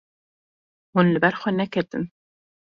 [0.93, 2.03] Hûn li ber xwe neketin.